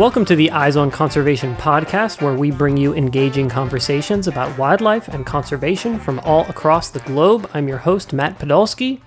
[0.00, 5.08] Welcome to the Eyes on Conservation podcast, where we bring you engaging conversations about wildlife
[5.08, 7.50] and conservation from all across the globe.
[7.52, 9.02] I'm your host, Matt Podolsky.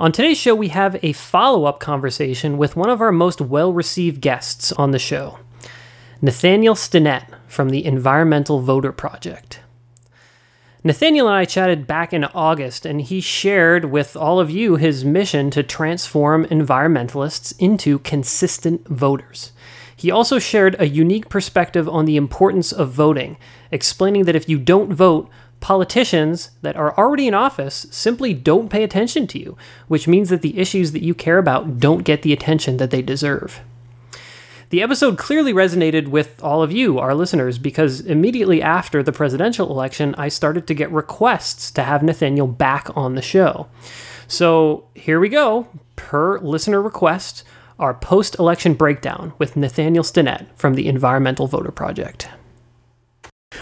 [0.00, 3.72] On today's show, we have a follow up conversation with one of our most well
[3.72, 5.38] received guests on the show,
[6.20, 9.60] Nathaniel Stinnett from the Environmental Voter Project.
[10.82, 15.04] Nathaniel and I chatted back in August, and he shared with all of you his
[15.04, 19.52] mission to transform environmentalists into consistent voters.
[20.04, 23.38] He also shared a unique perspective on the importance of voting,
[23.70, 28.84] explaining that if you don't vote, politicians that are already in office simply don't pay
[28.84, 29.56] attention to you,
[29.88, 33.00] which means that the issues that you care about don't get the attention that they
[33.00, 33.62] deserve.
[34.68, 39.70] The episode clearly resonated with all of you, our listeners, because immediately after the presidential
[39.70, 43.68] election, I started to get requests to have Nathaniel back on the show.
[44.28, 47.42] So here we go, per listener request
[47.78, 52.28] our post election breakdown with Nathaniel Stinnett from the Environmental Voter Project.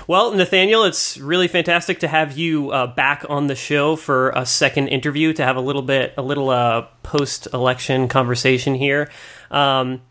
[0.07, 4.45] Well, Nathaniel, it's really fantastic to have you uh, back on the show for a
[4.45, 9.11] second interview to have a little bit, a little uh, post election conversation here.
[9.51, 10.03] Um,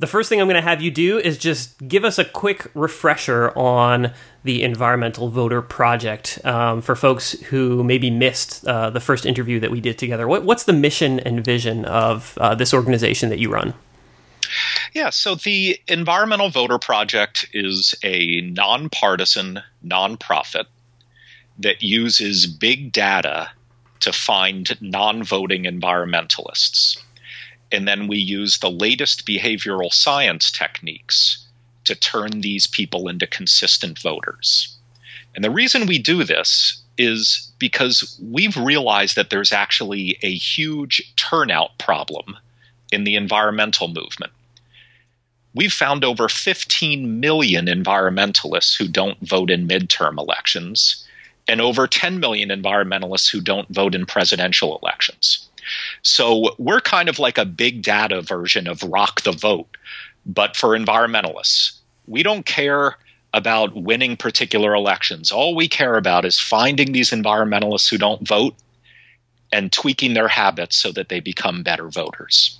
[0.00, 2.66] the first thing I'm going to have you do is just give us a quick
[2.72, 4.12] refresher on
[4.44, 9.70] the Environmental Voter Project um, for folks who maybe missed uh, the first interview that
[9.70, 10.26] we did together.
[10.26, 13.74] What, what's the mission and vision of uh, this organization that you run?
[14.94, 20.64] Yeah, so the Environmental Voter Project is a nonpartisan nonprofit
[21.58, 23.50] that uses big data
[24.00, 26.96] to find non voting environmentalists
[27.72, 31.46] and then we use the latest behavioral science techniques
[31.84, 34.76] to turn these people into consistent voters.
[35.34, 41.14] And the reason we do this is because we've realized that there's actually a huge
[41.16, 42.36] turnout problem
[42.92, 44.32] in the environmental movement.
[45.54, 51.06] We've found over 15 million environmentalists who don't vote in midterm elections
[51.48, 55.48] and over 10 million environmentalists who don't vote in presidential elections.
[56.02, 59.76] So we're kind of like a big data version of Rock the Vote,
[60.26, 61.78] but for environmentalists.
[62.06, 62.96] We don't care
[63.32, 65.30] about winning particular elections.
[65.30, 68.56] All we care about is finding these environmentalists who don't vote
[69.52, 72.59] and tweaking their habits so that they become better voters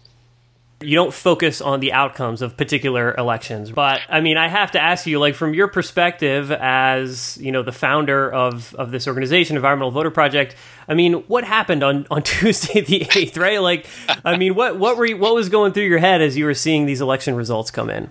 [0.83, 4.81] you don't focus on the outcomes of particular elections but i mean i have to
[4.81, 9.57] ask you like from your perspective as you know the founder of of this organization
[9.57, 10.57] environmental voter project
[10.89, 13.87] i mean what happened on on tuesday the 8th right like
[14.25, 16.55] i mean what what were you, what was going through your head as you were
[16.55, 18.09] seeing these election results come in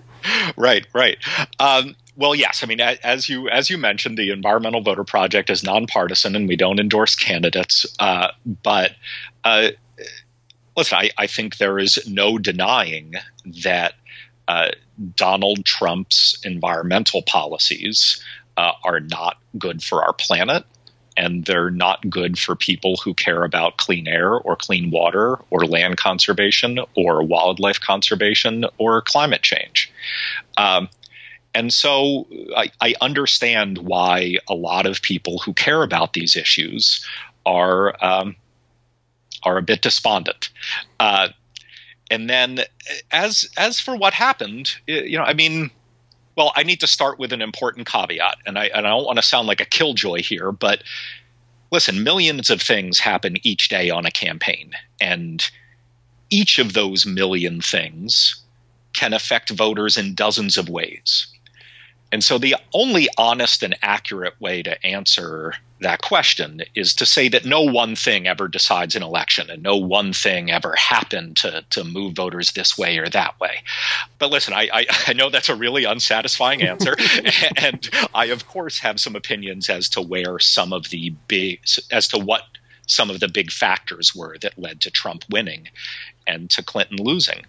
[0.56, 1.18] right right
[1.58, 2.62] um, well, yes.
[2.62, 6.54] I mean, as you as you mentioned, the Environmental Voter Project is nonpartisan, and we
[6.54, 7.86] don't endorse candidates.
[7.98, 8.28] Uh,
[8.62, 8.92] but
[9.44, 9.70] uh,
[10.80, 13.12] listen, I, I think there is no denying
[13.64, 13.92] that
[14.48, 14.70] uh,
[15.14, 18.24] Donald Trump's environmental policies
[18.56, 20.64] uh, are not good for our planet,
[21.18, 25.66] and they're not good for people who care about clean air or clean water or
[25.66, 29.92] land conservation or wildlife conservation or climate change.
[30.56, 30.88] Um,
[31.52, 32.26] and so
[32.56, 37.04] I, I, understand why a lot of people who care about these issues
[37.44, 38.36] are um,
[39.42, 40.50] are a bit despondent.
[40.98, 41.28] Uh,
[42.10, 42.60] and then
[43.10, 45.70] as as for what happened, you know, I mean,
[46.36, 49.18] well, I need to start with an important caveat, and I and I don't want
[49.18, 50.82] to sound like a killjoy here, but
[51.70, 55.48] listen, millions of things happen each day on a campaign, and
[56.30, 58.42] each of those million things
[58.92, 61.26] can affect voters in dozens of ways.
[62.12, 67.28] And so the only honest and accurate way to answer that question is to say
[67.28, 71.64] that no one thing ever decides an election and no one thing ever happened to,
[71.70, 73.62] to move voters this way or that way.
[74.18, 76.96] But listen, I, I, I know that's a really unsatisfying answer.
[77.56, 82.08] and I, of course, have some opinions as to where some of the big, as
[82.08, 82.42] to what
[82.86, 85.68] some of the big factors were that led to Trump winning
[86.26, 87.46] and to Clinton losing.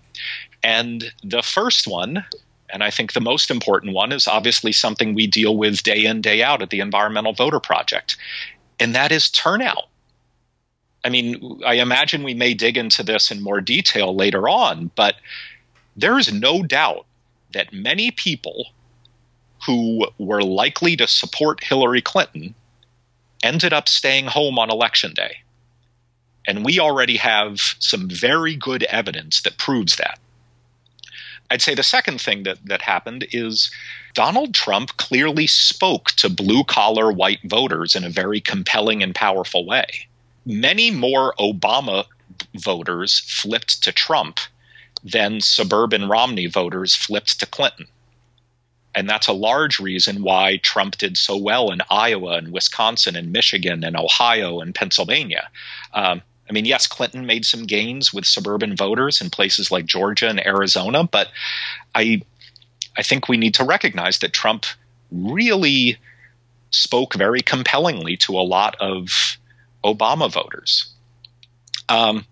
[0.64, 2.26] And the first one
[2.72, 6.22] and I think the most important one is obviously something we deal with day in,
[6.22, 8.18] day out at the Environmental Voter Project,
[8.80, 9.88] and that is turnout.
[11.04, 15.16] I mean, I imagine we may dig into this in more detail later on, but
[15.96, 17.06] there is no doubt
[17.54, 18.68] that many people
[19.66, 22.56] who were likely to support Hillary Clinton
[23.44, 25.38] ended up staying home on election day.
[26.48, 30.20] And we already have some very good evidence that proves that.
[31.52, 33.70] I'd say the second thing that, that happened is
[34.14, 39.66] Donald Trump clearly spoke to blue collar white voters in a very compelling and powerful
[39.66, 40.08] way.
[40.46, 42.06] Many more Obama
[42.58, 44.40] voters flipped to Trump
[45.04, 47.88] than suburban Romney voters flipped to Clinton.
[48.96, 53.34] And that's a large reason why Trump did so well in Iowa and Wisconsin and
[53.34, 55.50] Michigan and Ohio and Pennsylvania.
[55.94, 56.22] Um,
[56.52, 60.46] I mean, yes, Clinton made some gains with suburban voters in places like Georgia and
[60.46, 61.30] Arizona, but
[61.96, 62.24] I,
[62.98, 64.66] I think we need to recognize that Trump
[65.14, 65.98] really
[66.70, 69.38] spoke very compellingly to a lot of
[69.86, 70.94] Obama voters.
[71.88, 72.26] Um,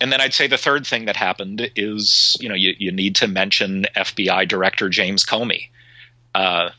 [0.00, 3.14] and then I'd say the third thing that happened is, you know, you, you need
[3.16, 5.68] to mention FBI Director James Comey.
[6.34, 6.70] Uh,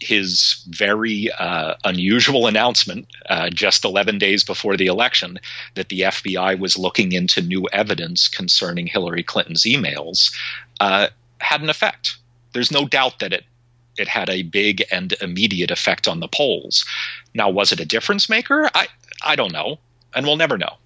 [0.00, 5.38] his very uh, unusual announcement uh, just 11 days before the election
[5.74, 10.34] that the FBI was looking into new evidence concerning Hillary Clinton's emails
[10.80, 12.16] uh, had an effect.
[12.52, 13.44] There's no doubt that it
[13.98, 16.84] it had a big and immediate effect on the polls.
[17.34, 18.70] Now, was it a difference maker?
[18.74, 18.86] I
[19.22, 19.78] I don't know,
[20.14, 20.76] and we'll never know.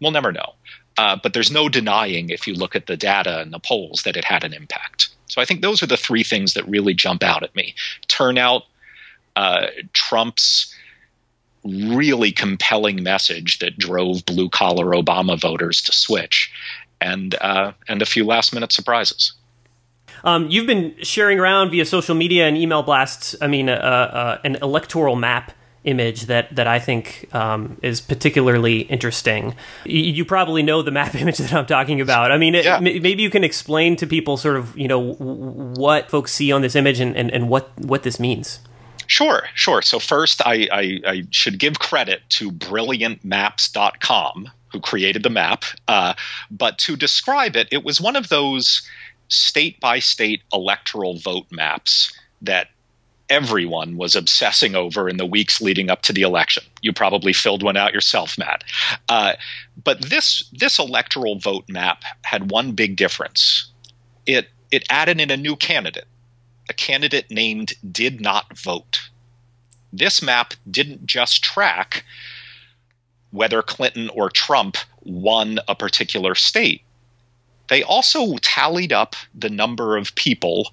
[0.00, 0.52] We'll never know.
[0.98, 4.16] Uh, but there's no denying, if you look at the data and the polls, that
[4.16, 5.08] it had an impact.
[5.28, 7.74] So I think those are the three things that really jump out at me
[8.08, 8.64] turnout,
[9.36, 10.74] uh, Trump's
[11.64, 16.50] really compelling message that drove blue collar Obama voters to switch,
[17.00, 19.32] and, uh, and a few last minute surprises.
[20.24, 24.38] Um, you've been sharing around via social media and email blasts, I mean, uh, uh,
[24.44, 25.52] an electoral map
[25.88, 29.54] image that that I think um, is particularly interesting.
[29.84, 32.30] You, you, probably know the map image that I'm talking about.
[32.30, 32.76] I mean, it, yeah.
[32.76, 36.52] m- maybe you can explain to people sort of you know w- what folks see
[36.52, 38.60] on this image and, and, and what what this means.
[39.06, 39.80] Sure, sure.
[39.80, 45.64] So first, I, I, I should give credit to brilliantmaps.com who created the map.
[45.88, 46.12] Uh,
[46.50, 48.86] but to describe it, it was one of those
[49.28, 52.12] state by state electoral vote maps
[52.42, 52.68] that
[53.28, 56.62] everyone was obsessing over in the weeks leading up to the election.
[56.82, 58.64] You probably filled one out yourself, Matt.
[59.08, 59.34] Uh,
[59.82, 63.70] but this this electoral vote map had one big difference.
[64.26, 66.06] It it added in a new candidate,
[66.68, 69.00] a candidate named did not vote.
[69.92, 72.04] This map didn't just track
[73.30, 76.82] whether Clinton or Trump won a particular state.
[77.68, 80.72] They also tallied up the number of people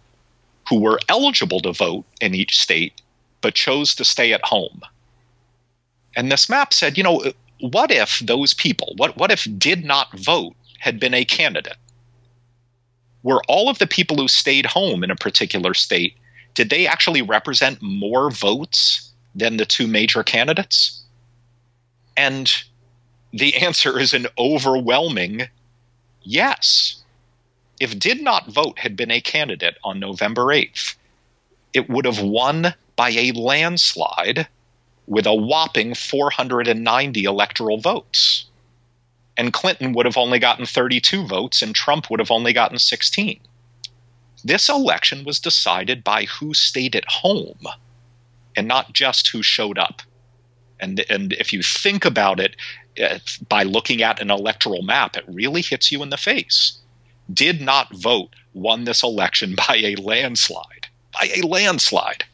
[0.67, 3.01] who were eligible to vote in each state
[3.41, 4.81] but chose to stay at home.
[6.15, 10.17] And this map said, you know, what if those people, what, what if did not
[10.17, 11.77] vote had been a candidate?
[13.21, 16.15] Were all of the people who stayed home in a particular state,
[16.55, 21.03] did they actually represent more votes than the two major candidates?
[22.17, 22.51] And
[23.31, 25.47] the answer is an overwhelming
[26.23, 27.03] yes
[27.79, 30.95] if did not vote had been a candidate on November 8th,
[31.73, 34.47] it would have won by a landslide
[35.07, 38.45] with a whopping 490 electoral votes.
[39.37, 43.39] And Clinton would have only gotten 32 votes, and Trump would have only gotten 16.
[44.43, 47.59] This election was decided by who stayed at home
[48.55, 50.01] and not just who showed up.
[50.79, 52.55] And, and if you think about it
[53.01, 56.79] uh, by looking at an electoral map, it really hits you in the face
[57.33, 60.87] did not vote won this election by a landslide.
[61.13, 62.25] By a landslide.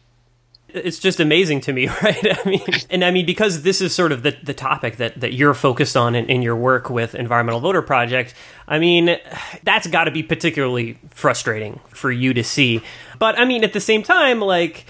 [0.74, 2.46] It's just amazing to me, right?
[2.46, 5.34] I mean, and I mean, because this is sort of the, the topic that, that
[5.34, 8.34] you're focused on in, in your work with Environmental Voter Project,
[8.68, 9.18] I mean,
[9.64, 12.82] that's got to be particularly frustrating for you to see.
[13.20, 14.86] But I mean, at the same time, like,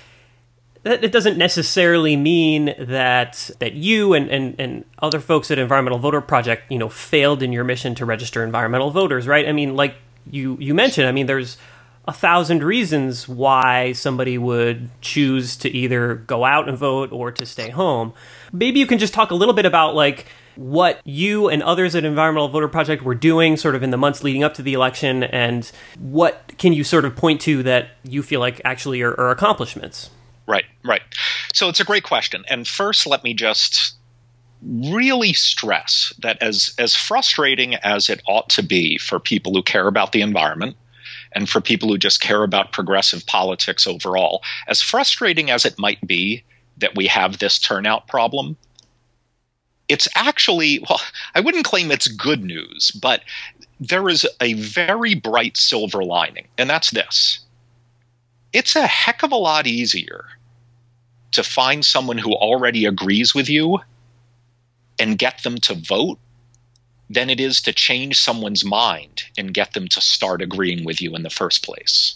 [0.84, 6.00] that it doesn't necessarily mean that that you and, and, and other folks at Environmental
[6.00, 9.48] Voter Project, you know, failed in your mission to register environmental voters, right?
[9.48, 9.96] I mean, like
[10.30, 11.58] you you mentioned, I mean, there's
[12.08, 17.46] a thousand reasons why somebody would choose to either go out and vote or to
[17.46, 18.14] stay home.
[18.52, 22.04] Maybe you can just talk a little bit about like what you and others at
[22.04, 25.24] Environmental Voter Project were doing sort of in the months leading up to the election
[25.24, 29.30] and what can you sort of point to that you feel like actually are, are
[29.30, 30.10] accomplishments?
[30.52, 31.02] Right, right.
[31.54, 32.44] So it's a great question.
[32.50, 33.94] And first, let me just
[34.62, 39.88] really stress that as as frustrating as it ought to be for people who care
[39.88, 40.76] about the environment
[41.32, 46.06] and for people who just care about progressive politics overall, as frustrating as it might
[46.06, 46.44] be
[46.80, 48.58] that we have this turnout problem,
[49.88, 51.00] it's actually, well,
[51.34, 53.22] I wouldn't claim it's good news, but
[53.80, 57.40] there is a very bright silver lining, and that's this
[58.54, 60.26] it's a heck of a lot easier
[61.32, 63.80] to find someone who already agrees with you
[65.00, 66.20] and get them to vote
[67.10, 71.16] than it is to change someone's mind and get them to start agreeing with you
[71.16, 72.16] in the first place.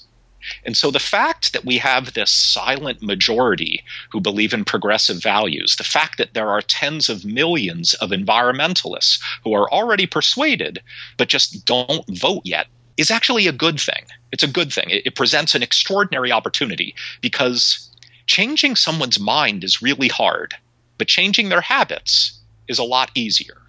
[0.63, 5.75] And so the fact that we have this silent majority who believe in progressive values,
[5.75, 10.81] the fact that there are tens of millions of environmentalists who are already persuaded
[11.17, 12.67] but just don't vote yet,
[12.97, 14.05] is actually a good thing.
[14.31, 14.89] It's a good thing.
[14.89, 17.89] It, it presents an extraordinary opportunity because
[18.25, 20.55] changing someone's mind is really hard,
[20.97, 23.61] but changing their habits is a lot easier.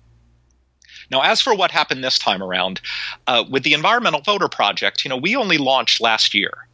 [1.11, 2.81] Now, as for what happened this time around,
[3.27, 6.67] uh, with the Environmental Voter Project, you know, we only launched last year,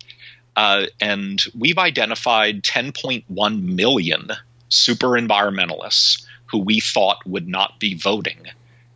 [0.56, 4.30] uh, and we've identified 10.1 million
[4.68, 8.46] super environmentalists who we thought would not be voting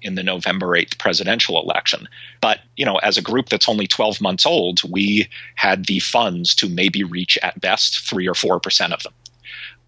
[0.03, 2.09] in the November 8th presidential election.
[2.41, 6.55] But, you know, as a group that's only 12 months old, we had the funds
[6.57, 9.13] to maybe reach at best 3 or 4% of them.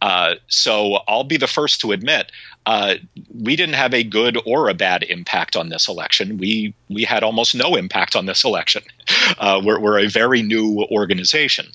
[0.00, 2.30] Uh, so I'll be the first to admit
[2.66, 2.96] uh,
[3.34, 6.38] we didn't have a good or a bad impact on this election.
[6.38, 8.82] We we had almost no impact on this election.
[9.38, 11.66] Uh, we're, we're a very new organization,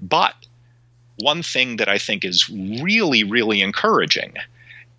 [0.00, 0.34] but
[1.20, 4.34] one thing that I think is really really encouraging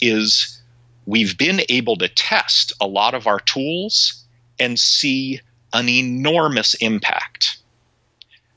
[0.01, 0.60] is
[1.05, 4.23] we've been able to test a lot of our tools
[4.59, 5.39] and see
[5.73, 7.57] an enormous impact.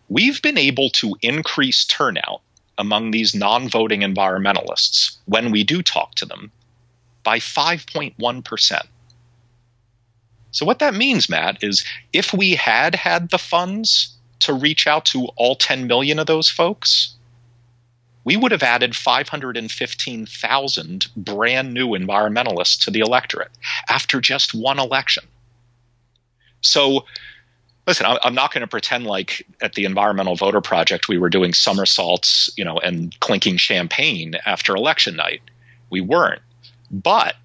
[0.08, 2.42] We've been able to increase turnout
[2.76, 6.50] among these non voting environmentalists when we do talk to them
[7.22, 8.82] by 5.1%.
[10.50, 15.04] So, what that means, Matt, is if we had had the funds to reach out
[15.06, 17.13] to all 10 million of those folks,
[18.24, 23.50] we would have added 515,000 brand new environmentalists to the electorate
[23.88, 25.24] after just one election.
[26.62, 27.04] So,
[27.86, 31.52] listen, I'm not going to pretend like at the Environmental Voter Project we were doing
[31.52, 35.42] somersaults, you know, and clinking champagne after election night.
[35.90, 36.40] We weren't.
[36.90, 37.36] But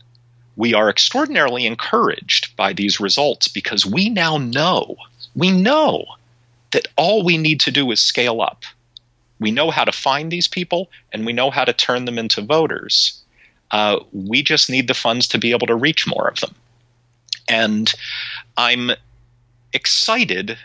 [0.56, 4.96] we are extraordinarily encouraged by these results because we now know,
[5.36, 6.06] we know
[6.72, 8.64] that all we need to do is scale up.
[9.40, 12.42] We know how to find these people and we know how to turn them into
[12.42, 13.22] voters.
[13.72, 16.56] Uh, we just need the funds to be able to reach more of them.
[17.48, 17.94] And
[18.58, 18.92] I'm
[19.74, 20.58] excited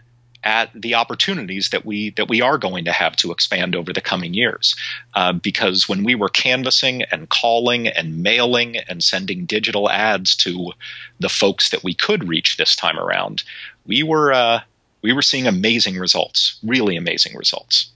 [0.45, 4.01] at the opportunities that we that we are going to have to expand over the
[4.01, 4.77] coming years.
[5.15, 10.73] Uh, because when we were canvassing and calling and mailing and sending digital ads to
[11.19, 13.43] the folks that we could reach this time around,
[13.87, 14.61] we were uh,
[15.03, 17.91] we were seeing amazing results, really amazing results.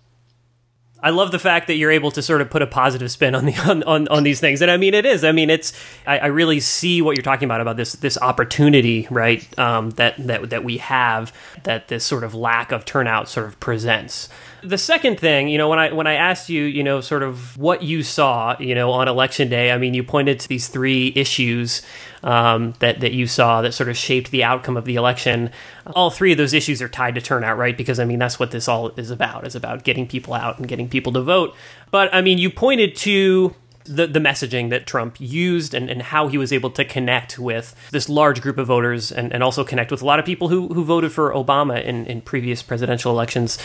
[1.00, 3.46] I love the fact that you're able to sort of put a positive spin on
[3.46, 5.24] the on, on, on these things, and I mean it is.
[5.24, 5.72] I mean it's.
[6.06, 9.58] I, I, really see what you're talking about about this this opportunity, right?
[9.58, 11.32] Um, that that that we have
[11.64, 14.28] that this sort of lack of turnout sort of presents.
[14.62, 17.56] The second thing, you know, when I when I asked you, you know, sort of
[17.56, 21.12] what you saw, you know, on election day, I mean, you pointed to these three
[21.14, 21.82] issues
[22.22, 25.50] um, that that you saw that sort of shaped the outcome of the election.
[25.94, 27.76] All three of those issues are tied to turnout, right?
[27.76, 29.46] Because I mean, that's what this all is about.
[29.46, 31.54] is about getting people out and getting people to vote.
[31.90, 33.54] But I mean, you pointed to
[33.88, 37.74] the, the messaging that Trump used and, and how he was able to connect with
[37.90, 40.68] this large group of voters and, and also connect with a lot of people who,
[40.68, 43.58] who voted for Obama in, in previous presidential elections.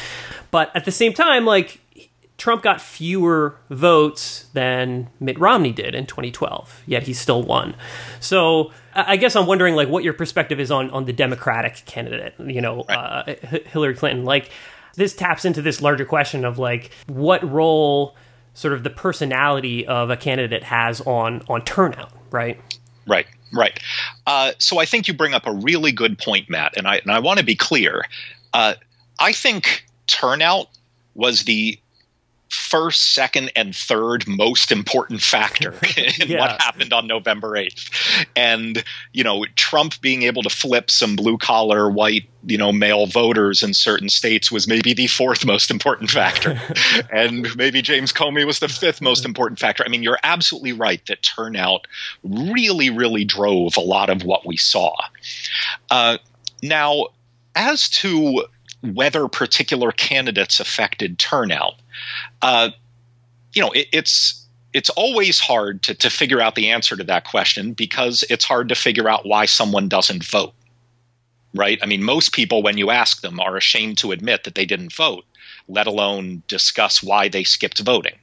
[0.50, 1.82] But at the same time, like
[2.38, 7.76] Trump got fewer votes than Mitt Romney did in 2012, yet he still won.
[8.20, 12.34] So I guess I'm wondering like what your perspective is on on the Democratic candidate,
[12.40, 13.30] you know, right.
[13.30, 14.26] uh, Hillary Clinton.
[14.26, 14.50] Like
[14.96, 18.16] this taps into this larger question of like what role
[18.54, 22.60] sort of the personality of a candidate has on on turnout, right?
[23.06, 23.80] Right, right.
[24.26, 27.12] Uh, so I think you bring up a really good point, Matt, and I and
[27.12, 28.04] I want to be clear.
[28.54, 28.76] Uh,
[29.20, 30.68] I think turnout
[31.16, 31.80] was the
[32.54, 36.40] first, second, and third most important factor in yeah.
[36.40, 38.26] what happened on November 8th.
[38.36, 43.08] And, you know, Trump being able to flip some blue collar white, you know, male
[43.08, 46.60] voters in certain states was maybe the fourth most important factor.
[47.12, 49.84] and maybe James Comey was the fifth most important factor.
[49.86, 51.88] I mean, you're absolutely right that turnout
[52.24, 54.96] really, really drove a lot of what we saw.
[55.90, 56.18] Uh,
[56.62, 57.08] now,
[57.56, 58.46] as to
[58.84, 61.76] whether particular candidates affected turnout,
[62.42, 62.70] uh,
[63.54, 67.26] you know, it, it's it's always hard to, to figure out the answer to that
[67.26, 70.54] question because it's hard to figure out why someone doesn't vote.
[71.54, 71.78] Right?
[71.84, 74.92] I mean, most people, when you ask them, are ashamed to admit that they didn't
[74.92, 75.24] vote,
[75.68, 78.16] let alone discuss why they skipped voting.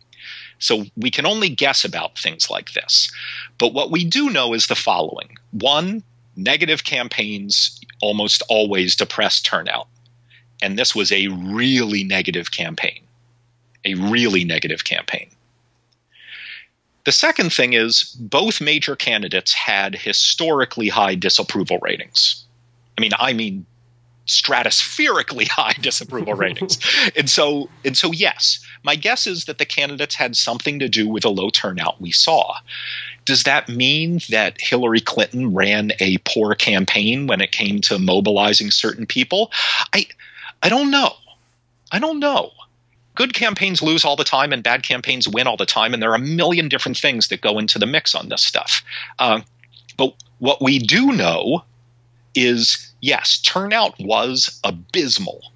[0.58, 3.10] So we can only guess about things like this.
[3.56, 6.02] But what we do know is the following one,
[6.36, 9.86] negative campaigns almost always depress turnout.
[10.62, 13.00] And this was a really negative campaign
[13.84, 15.30] a really negative campaign.
[17.04, 22.44] The second thing is both major candidates had historically high disapproval ratings.
[22.98, 23.64] I mean, I mean
[24.26, 26.78] stratospherically high disapproval ratings.
[27.16, 31.08] and so and so yes, my guess is that the candidates had something to do
[31.08, 32.56] with the low turnout we saw.
[33.24, 38.70] Does that mean that Hillary Clinton ran a poor campaign when it came to mobilizing
[38.70, 39.50] certain people?
[39.94, 40.06] I
[40.62, 41.12] I don't know.
[41.92, 42.52] I don't know.
[43.14, 46.10] Good campaigns lose all the time and bad campaigns win all the time, and there
[46.12, 48.82] are a million different things that go into the mix on this stuff.
[49.18, 49.40] Uh,
[49.96, 51.64] but what we do know
[52.34, 55.52] is yes, turnout was abysmal.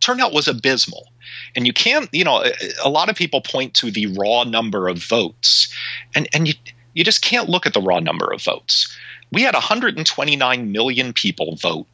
[0.00, 1.08] Turnout was abysmal.
[1.54, 2.44] And you can't, you know,
[2.84, 5.72] a lot of people point to the raw number of votes,
[6.14, 6.54] and, and you,
[6.94, 8.94] you just can't look at the raw number of votes.
[9.30, 11.86] We had 129 million people vote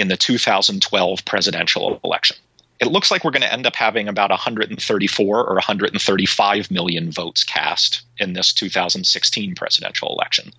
[0.00, 2.36] in the 2012 presidential election.
[2.80, 7.44] It looks like we're going to end up having about 134 or 135 million votes
[7.44, 10.52] cast in this 2016 presidential election.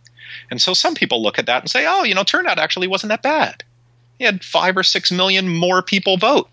[0.51, 3.09] And so some people look at that and say, oh, you know, turnout actually wasn't
[3.09, 3.63] that bad.
[4.19, 6.47] You had five or six million more people vote.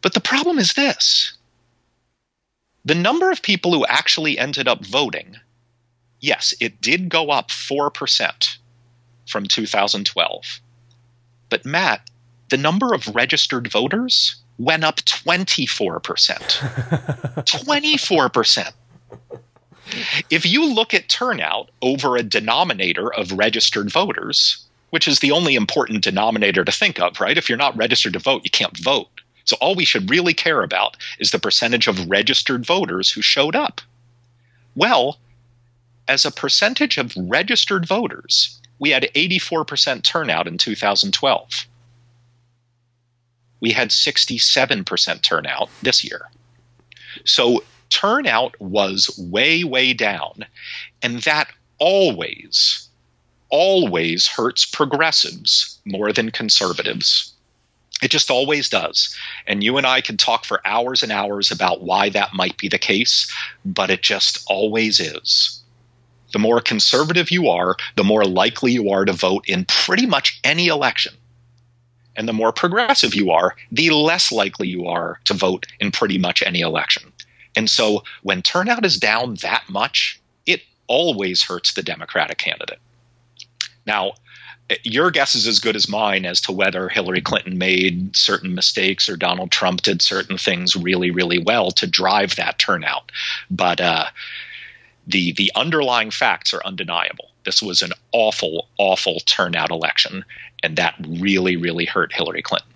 [0.00, 1.36] But the problem is this
[2.84, 5.36] the number of people who actually ended up voting,
[6.20, 8.58] yes, it did go up 4%
[9.26, 10.60] from 2012.
[11.54, 12.10] But Matt,
[12.48, 16.02] the number of registered voters went up 24%.
[17.44, 18.72] 24%.
[20.30, 25.54] If you look at turnout over a denominator of registered voters, which is the only
[25.54, 27.38] important denominator to think of, right?
[27.38, 29.20] If you're not registered to vote, you can't vote.
[29.44, 33.54] So all we should really care about is the percentage of registered voters who showed
[33.54, 33.80] up.
[34.74, 35.20] Well,
[36.08, 41.66] as a percentage of registered voters, we had 84% turnout in 2012.
[43.60, 46.28] We had 67% turnout this year.
[47.24, 50.44] So turnout was way, way down.
[51.02, 52.88] And that always,
[53.48, 57.32] always hurts progressives more than conservatives.
[58.02, 59.16] It just always does.
[59.46, 62.68] And you and I can talk for hours and hours about why that might be
[62.68, 63.32] the case,
[63.64, 65.63] but it just always is.
[66.34, 70.40] The more conservative you are, the more likely you are to vote in pretty much
[70.42, 71.14] any election.
[72.16, 76.18] And the more progressive you are, the less likely you are to vote in pretty
[76.18, 77.12] much any election.
[77.54, 82.80] And so when turnout is down that much, it always hurts the Democratic candidate.
[83.86, 84.14] Now,
[84.82, 89.08] your guess is as good as mine as to whether Hillary Clinton made certain mistakes
[89.08, 93.12] or Donald Trump did certain things really, really well to drive that turnout.
[93.48, 94.06] But uh,
[95.06, 97.30] the the underlying facts are undeniable.
[97.44, 100.24] This was an awful, awful turnout election,
[100.62, 102.73] and that really, really hurt Hillary Clinton.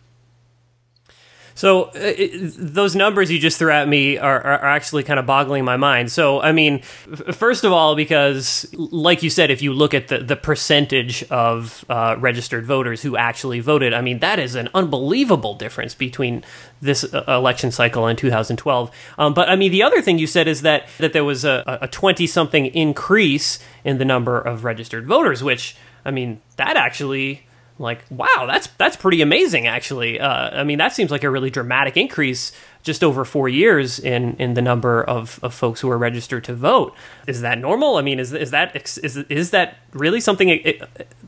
[1.58, 5.26] So uh, it, those numbers you just threw at me are, are, actually kind of
[5.26, 6.12] boggling my mind.
[6.12, 10.06] So I mean, f- first of all, because like you said, if you look at
[10.06, 14.68] the the percentage of uh, registered voters who actually voted, I mean that is an
[14.72, 16.44] unbelievable difference between
[16.80, 18.92] this uh, election cycle and 2012.
[19.18, 21.88] Um, but I mean, the other thing you said is that that there was a
[21.90, 27.47] twenty something increase in the number of registered voters, which I mean that actually
[27.78, 30.18] like wow that's that's pretty amazing actually.
[30.20, 34.34] Uh, i mean that seems like a really dramatic increase just over four years in
[34.36, 36.94] in the number of, of folks who are registered to vote.
[37.26, 37.96] Is that normal?
[37.96, 40.48] I mean is, is that is, is that really something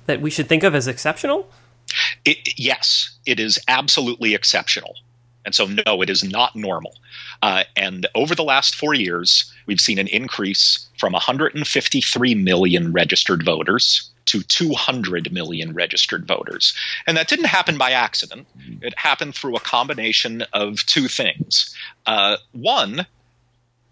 [0.06, 1.48] that we should think of as exceptional?
[2.24, 4.94] It, yes it is absolutely exceptional.
[5.44, 6.94] And so no it is not normal.
[7.42, 13.42] Uh, and over the last four years we've seen an increase from 153 million registered
[13.42, 16.74] voters to 200 million registered voters.
[17.06, 18.46] And that didn't happen by accident.
[18.80, 21.74] It happened through a combination of two things.
[22.06, 23.06] Uh, one,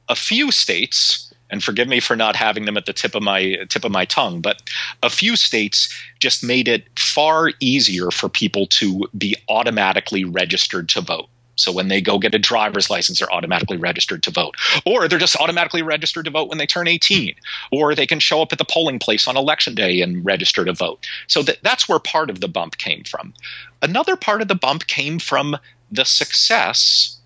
[0.09, 3.57] a few states, and forgive me for not having them at the tip of my
[3.68, 4.62] tip of my tongue, but
[5.03, 11.01] a few states just made it far easier for people to be automatically registered to
[11.01, 11.29] vote.
[11.59, 14.57] So when they go get a driver's license, they're automatically registered to vote.
[14.87, 17.35] Or they're just automatically registered to vote when they turn 18.
[17.73, 20.73] Or they can show up at the polling place on election day and register to
[20.73, 21.07] vote.
[21.27, 23.35] So that, that's where part of the bump came from.
[23.83, 25.57] Another part of the bump came from
[25.90, 27.16] the success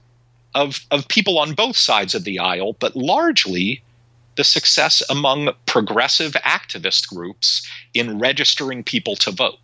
[0.54, 3.82] of, of people on both sides of the aisle, but largely
[4.36, 9.58] the success among progressive activist groups in registering people to vote.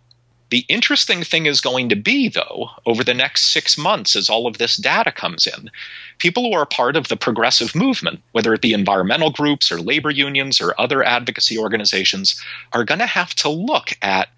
[0.49, 4.47] The interesting thing is going to be, though, over the next six months, as all
[4.47, 5.69] of this data comes in,
[6.17, 10.09] people who are part of the progressive movement, whether it be environmental groups or labor
[10.09, 14.29] unions or other advocacy organizations, are going to have to look at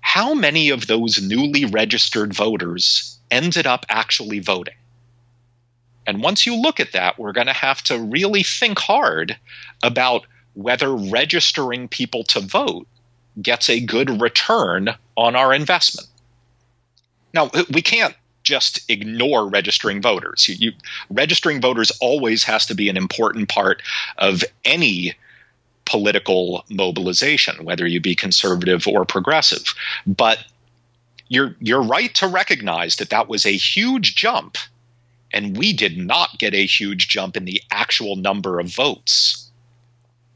[0.00, 4.74] how many of those newly registered voters ended up actually voting.
[6.06, 9.36] And once you look at that, we're going to have to really think hard
[9.82, 12.86] about whether registering people to vote
[13.40, 16.08] gets a good return on our investment.
[17.32, 20.48] Now, we can't just ignore registering voters.
[20.48, 20.72] You, you,
[21.10, 23.82] registering voters always has to be an important part
[24.18, 25.14] of any
[25.84, 29.74] political mobilization, whether you be conservative or progressive.
[30.06, 30.44] But
[31.28, 34.56] you're you're right to recognize that that was a huge jump,
[35.32, 39.50] and we did not get a huge jump in the actual number of votes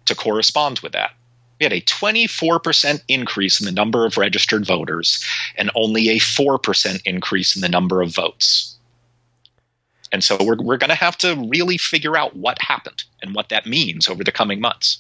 [0.07, 1.13] to correspond with that.
[1.61, 5.25] We had a 24% increase in the number of registered voters
[5.57, 8.77] and only a 4% increase in the number of votes.
[10.15, 13.49] And so we're, we're going to have to really figure out what happened and what
[13.49, 14.99] that means over the coming months.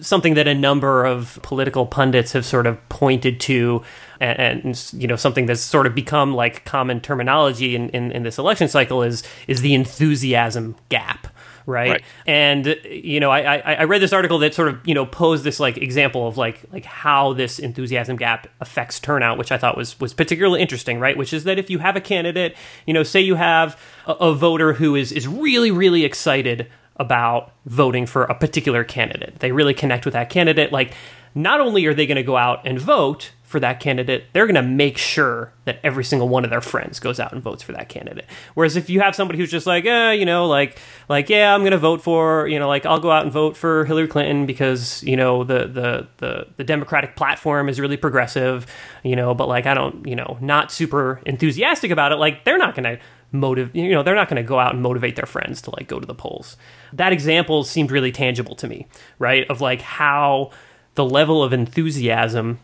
[0.00, 3.82] Something that a number of political pundits have sort of pointed to,
[4.20, 8.22] and, and you know something that's sort of become like common terminology in, in, in
[8.22, 11.28] this election cycle is is the enthusiasm gap
[11.66, 11.90] right?
[11.90, 12.04] right.
[12.26, 15.44] And you know, I, I, I read this article that sort of you know posed
[15.44, 19.76] this like example of like like how this enthusiasm gap affects turnout, which I thought
[19.76, 21.16] was was particularly interesting, right?
[21.16, 24.34] Which is that if you have a candidate, you know, say you have a, a
[24.34, 29.74] voter who is is really really excited about voting for a particular candidate, they really
[29.74, 30.94] connect with that candidate, like.
[31.34, 34.56] Not only are they going to go out and vote, for that candidate, they're going
[34.56, 37.72] to make sure that every single one of their friends goes out and votes for
[37.72, 38.24] that candidate.
[38.54, 41.60] Whereas if you have somebody who's just like, eh, you know, like, like, yeah, I'm
[41.60, 44.46] going to vote for, you know, like I'll go out and vote for Hillary Clinton
[44.46, 48.66] because you know the the the the Democratic platform is really progressive,
[49.04, 52.16] you know, but like I don't, you know, not super enthusiastic about it.
[52.16, 52.98] Like they're not going to
[53.34, 55.88] motive you know they're not going to go out and motivate their friends to like
[55.88, 56.58] go to the polls
[56.92, 58.86] that example seemed really tangible to me
[59.18, 60.50] right of like how
[60.96, 62.58] the level of enthusiasm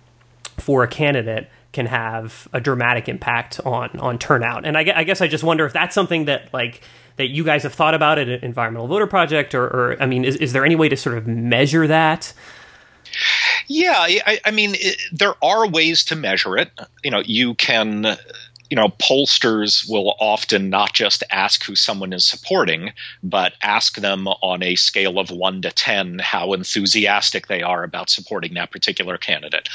[0.61, 4.66] for a candidate can have a dramatic impact on on turnout.
[4.66, 6.83] And I, I, guess I just wonder if that's something that like
[7.16, 10.37] that you guys have thought about at environmental voter project, or, or I mean, is,
[10.37, 12.33] is there any way to sort of measure that?
[13.66, 16.71] Yeah, I, I mean, it, there are ways to measure it.
[17.05, 18.16] You know, you can
[18.70, 24.28] you know, pollsters will often not just ask who someone is supporting, but ask them
[24.28, 29.16] on a scale of one to 10 how enthusiastic they are about supporting that particular
[29.16, 29.68] candidate.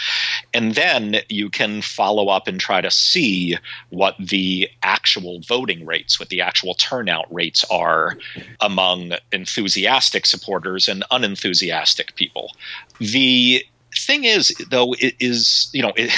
[0.54, 3.58] And then you can follow up and try to see
[3.90, 8.18] what the actual voting rates, what the actual turnout rates are
[8.62, 12.52] among enthusiastic supporters and unenthusiastic people.
[13.00, 16.12] The thing is, though, it is, you know, it,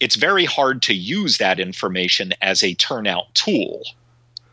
[0.00, 3.82] it's very hard to use that information as a turnout tool.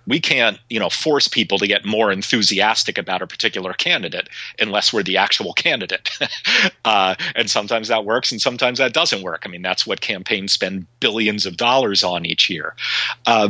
[0.08, 4.30] We can't, you know, force people to get more enthusiastic about a particular candidate
[4.60, 6.10] unless we're the actual candidate.
[6.86, 9.44] uh, and sometimes that works, and sometimes that doesn't work.
[9.46, 12.76] I mean, that's what campaigns spend billions of dollars on each year.
[13.26, 13.50] Uh,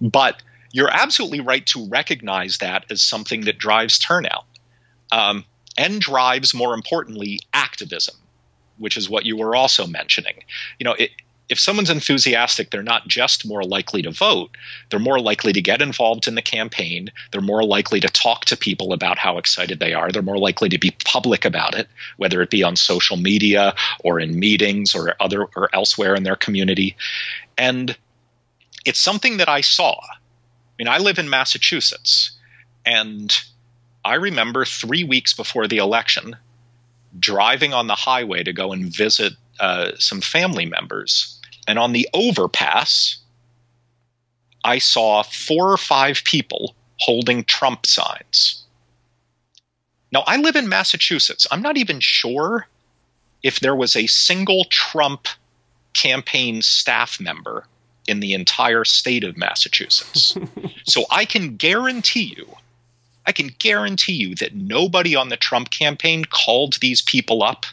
[0.00, 0.40] but
[0.72, 4.44] you're absolutely right to recognize that as something that drives turnout
[5.10, 5.44] um,
[5.76, 8.14] and drives, more importantly, activism
[8.78, 10.34] which is what you were also mentioning.
[10.78, 11.10] You know, it,
[11.48, 14.56] if someone's enthusiastic, they're not just more likely to vote,
[14.90, 17.10] they're more likely to get involved in the campaign.
[17.30, 20.10] They're more likely to talk to people about how excited they are.
[20.10, 24.18] They're more likely to be public about it, whether it be on social media or
[24.18, 26.96] in meetings or other or elsewhere in their community.
[27.56, 27.96] And
[28.84, 29.92] it's something that I saw.
[29.92, 32.32] I mean, I live in Massachusetts,
[32.84, 33.34] and
[34.04, 36.36] I remember three weeks before the election
[37.18, 41.35] driving on the highway to go and visit uh, some family members
[41.66, 43.18] and on the overpass,
[44.64, 48.64] I saw four or five people holding Trump signs.
[50.12, 51.46] Now, I live in Massachusetts.
[51.50, 52.66] I'm not even sure
[53.42, 55.28] if there was a single Trump
[55.94, 57.66] campaign staff member
[58.06, 60.36] in the entire state of Massachusetts.
[60.84, 62.56] so I can guarantee you,
[63.26, 67.66] I can guarantee you that nobody on the Trump campaign called these people up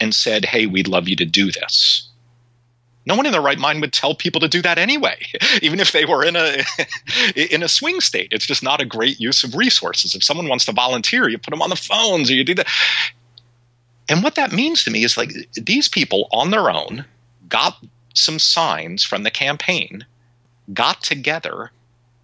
[0.00, 2.08] and said, hey, we'd love you to do this
[3.06, 5.18] no one in their right mind would tell people to do that anyway
[5.62, 6.62] even if they were in a
[7.36, 8.28] in a swing state.
[8.30, 10.14] It's just not a great use of resources.
[10.14, 12.68] If someone wants to volunteer you put them on the phones or you do that.
[14.08, 17.04] And what that means to me is like these people on their own
[17.48, 17.76] got
[18.14, 20.04] some signs from the campaign
[20.72, 21.70] got together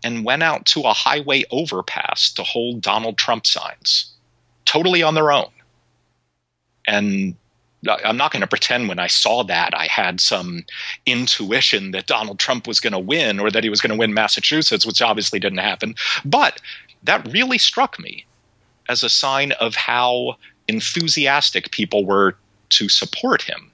[0.05, 4.13] and went out to a highway overpass to hold Donald Trump signs
[4.65, 5.51] totally on their own.
[6.87, 7.35] And
[7.87, 10.65] I'm not going to pretend when I saw that I had some
[11.07, 14.15] intuition that Donald Trump was going to win or that he was going to win
[14.15, 15.95] Massachusetts, which obviously didn't happen.
[16.25, 16.61] But
[17.05, 18.27] that really struck me
[18.89, 20.37] as a sign of how
[20.67, 22.37] enthusiastic people were
[22.71, 23.71] to support him.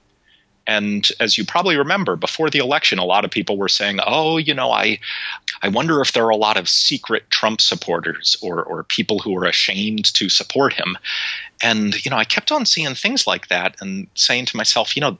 [0.67, 4.37] And as you probably remember, before the election, a lot of people were saying, "Oh,
[4.37, 4.99] you know, I,
[5.61, 9.37] I wonder if there are a lot of secret Trump supporters or or people who
[9.37, 10.97] are ashamed to support him."
[11.61, 15.01] And you know, I kept on seeing things like that and saying to myself, you
[15.01, 15.17] know,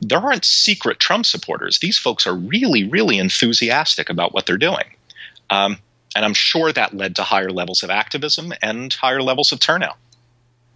[0.00, 1.78] there aren't secret Trump supporters.
[1.78, 4.94] These folks are really, really enthusiastic about what they're doing.
[5.50, 5.78] Um,
[6.14, 9.96] and I'm sure that led to higher levels of activism and higher levels of turnout.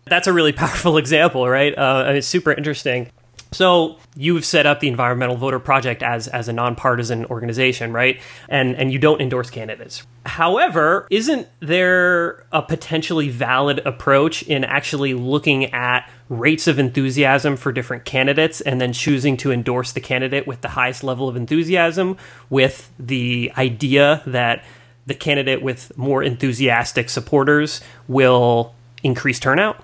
[0.04, 1.76] That's a really powerful example, right?
[1.76, 3.10] Uh, it's super interesting.
[3.52, 8.20] So you've set up the Environmental Voter Project as as a nonpartisan organization, right?
[8.48, 10.04] And and you don't endorse candidates.
[10.24, 17.72] However, isn't there a potentially valid approach in actually looking at rates of enthusiasm for
[17.72, 22.16] different candidates and then choosing to endorse the candidate with the highest level of enthusiasm
[22.48, 24.64] with the idea that
[25.04, 29.82] the candidate with more enthusiastic supporters will increase turnout?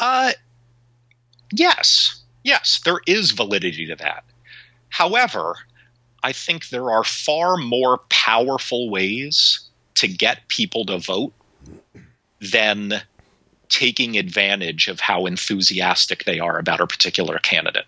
[0.00, 0.32] Uh
[1.52, 4.24] yes yes, there is validity to that.
[4.88, 5.56] However,
[6.22, 9.60] I think there are far more powerful ways
[9.94, 11.32] to get people to vote
[12.40, 13.02] than
[13.68, 17.86] taking advantage of how enthusiastic they are about a particular candidate.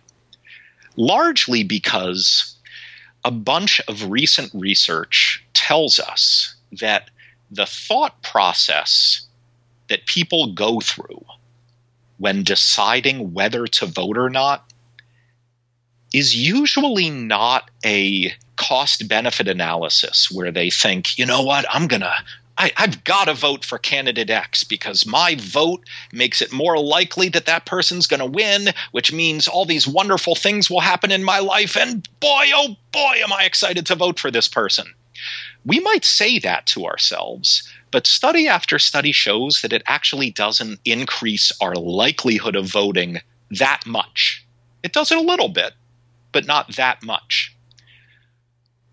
[0.96, 2.56] Largely because
[3.24, 7.10] a bunch of recent research tells us that
[7.50, 9.26] the thought process
[9.88, 11.24] that people go through
[12.22, 14.72] when deciding whether to vote or not
[16.14, 22.02] is usually not a cost benefit analysis where they think, you know what, I'm going
[22.02, 22.14] to.
[22.56, 27.46] I've got to vote for candidate X because my vote makes it more likely that
[27.46, 31.40] that person's going to win, which means all these wonderful things will happen in my
[31.40, 31.76] life.
[31.76, 34.86] And boy, oh boy, am I excited to vote for this person.
[35.66, 40.80] We might say that to ourselves, but study after study shows that it actually doesn't
[40.84, 44.44] increase our likelihood of voting that much.
[44.82, 45.74] It does it a little bit,
[46.32, 47.54] but not that much.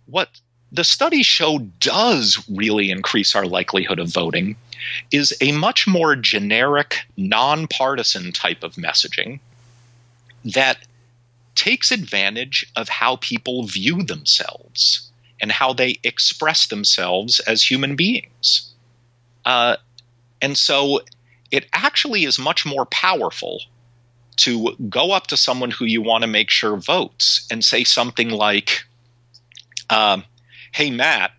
[0.05, 0.29] What
[0.71, 4.55] the studies show does really increase our likelihood of voting
[5.11, 9.39] is a much more generic, nonpartisan type of messaging
[10.43, 10.77] that
[11.55, 15.09] takes advantage of how people view themselves
[15.41, 18.68] and how they express themselves as human beings.
[19.45, 19.77] Uh,
[20.41, 21.01] and so
[21.51, 23.61] it actually is much more powerful
[24.37, 28.29] to go up to someone who you want to make sure votes and say something
[28.29, 28.83] like,
[29.89, 30.21] uh,
[30.71, 31.31] Hey, Matt,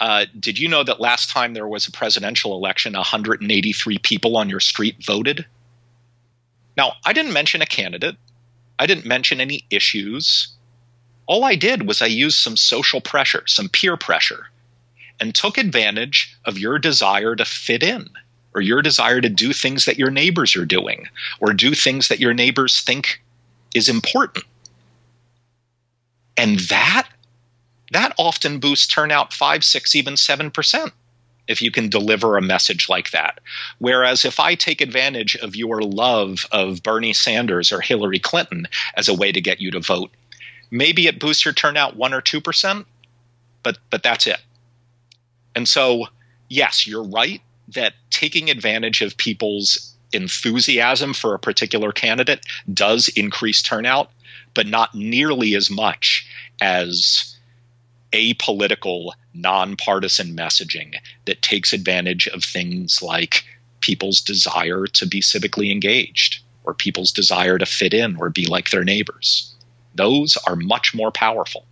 [0.00, 4.48] uh, did you know that last time there was a presidential election, 183 people on
[4.48, 5.44] your street voted?
[6.76, 8.16] Now, I didn't mention a candidate,
[8.78, 10.48] I didn't mention any issues.
[11.26, 14.48] All I did was I used some social pressure, some peer pressure
[15.20, 18.08] and took advantage of your desire to fit in
[18.54, 21.08] or your desire to do things that your neighbors are doing
[21.40, 23.22] or do things that your neighbors think
[23.74, 24.44] is important.
[26.36, 27.08] And that
[27.92, 30.92] that often boosts turnout 5, 6, even 7%
[31.48, 33.40] if you can deliver a message like that.
[33.78, 39.08] Whereas if I take advantage of your love of Bernie Sanders or Hillary Clinton as
[39.08, 40.12] a way to get you to vote,
[40.70, 42.84] maybe it boosts your turnout 1 or 2%,
[43.64, 44.40] but but that's it.
[45.54, 46.06] And so,
[46.48, 53.62] yes, you're right that taking advantage of people's enthusiasm for a particular candidate does increase
[53.62, 54.10] turnout,
[54.54, 56.26] but not nearly as much
[56.60, 57.36] as
[58.12, 60.94] apolitical, nonpartisan messaging
[61.26, 63.44] that takes advantage of things like
[63.80, 68.70] people's desire to be civically engaged or people's desire to fit in or be like
[68.70, 69.54] their neighbors.
[69.94, 71.66] Those are much more powerful.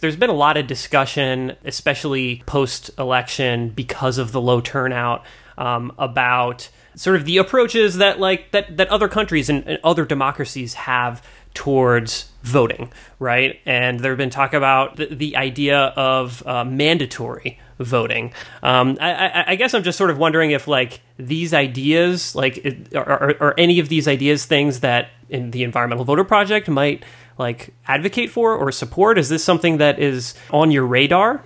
[0.00, 5.24] There's been a lot of discussion, especially post election, because of the low turnout,
[5.56, 10.04] um, about sort of the approaches that like that that other countries and, and other
[10.04, 11.22] democracies have
[11.54, 13.58] towards voting, right?
[13.66, 18.32] And there have been talk about the, the idea of uh, mandatory voting.
[18.62, 22.88] Um, I, I, I, guess I'm just sort of wondering if like these ideas, like,
[22.94, 27.04] are, are, are, any of these ideas things that in the Environmental Voter Project might
[27.38, 29.18] like advocate for or support?
[29.18, 31.42] Is this something that is on your radar?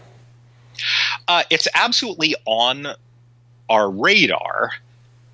[1.29, 2.89] Uh, it's absolutely on
[3.69, 4.73] our radar,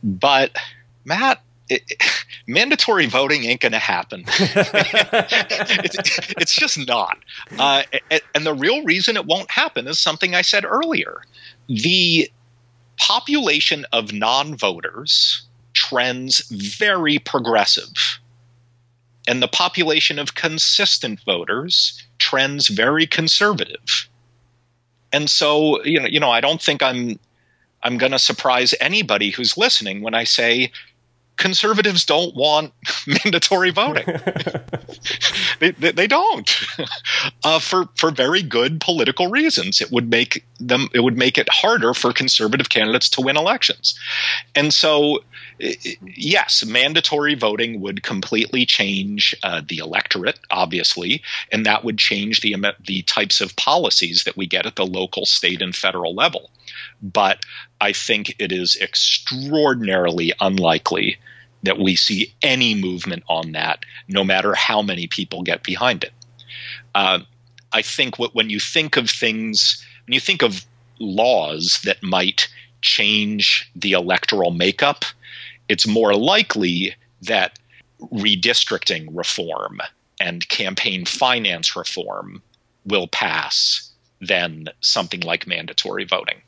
[0.03, 0.57] but
[1.05, 2.03] Matt, it, it,
[2.47, 4.25] mandatory voting ain't going to happen.
[4.31, 7.19] it's, it's, just not.
[7.59, 7.83] Uh,
[8.35, 11.23] and the real reason it won't happen is something I said earlier.
[11.69, 12.31] The
[12.99, 15.43] population of non voters
[15.75, 18.19] trends very progressive
[19.29, 24.09] and the population of consistent voters trends very conservative.
[25.13, 27.21] And so, you know, you know, I don't think I'm
[27.83, 30.73] I'm going to surprise anybody who's listening when I say
[31.39, 32.73] conservatives don't want
[33.25, 34.05] mandatory voting.
[35.61, 36.51] they, they, they, don't
[37.45, 39.81] uh, for for very good political reasons.
[39.81, 43.99] It would make them it would make it harder for conservative candidates to win elections,
[44.55, 45.21] and so
[45.59, 52.55] yes, mandatory voting would completely change uh, the electorate, obviously, and that would change the
[52.85, 56.51] the types of policies that we get at the local, state, and federal level.
[57.03, 57.45] But
[57.81, 61.19] I think it is extraordinarily unlikely
[61.63, 66.13] that we see any movement on that, no matter how many people get behind it.
[66.95, 67.21] Uh,
[67.73, 70.65] I think what, when you think of things, when you think of
[70.99, 72.49] laws that might
[72.81, 75.05] change the electoral makeup,
[75.69, 77.59] it's more likely that
[78.01, 79.81] redistricting reform
[80.21, 82.43] and campaign finance reform
[82.87, 86.41] will pass than something like mandatory voting.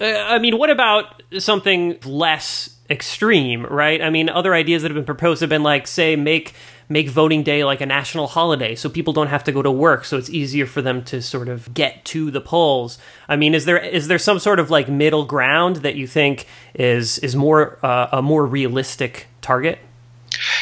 [0.00, 4.02] Uh, I mean, what about something less extreme, right?
[4.02, 6.54] I mean, other ideas that have been proposed have been like, say, make
[6.88, 10.04] make voting day like a national holiday so people don't have to go to work
[10.04, 12.98] so it's easier for them to sort of get to the polls.
[13.26, 16.46] I mean is there is there some sort of like middle ground that you think
[16.74, 19.78] is is more uh, a more realistic target?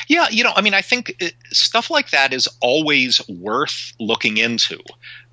[0.07, 4.37] Yeah, you know, I mean, I think uh, stuff like that is always worth looking
[4.37, 4.79] into,